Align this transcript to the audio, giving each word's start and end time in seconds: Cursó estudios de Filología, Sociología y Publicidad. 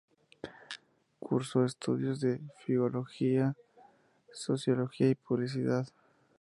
Cursó 1.19 1.63
estudios 1.63 2.21
de 2.21 2.41
Filología, 2.65 3.55
Sociología 4.33 5.09
y 5.11 5.13
Publicidad. 5.13 5.89